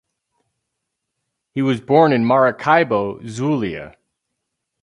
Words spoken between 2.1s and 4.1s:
in Maracaibo, Zulia.